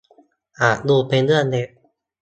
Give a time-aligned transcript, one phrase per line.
[0.59, 1.69] อาจดูเป็นเรื่องเล็ก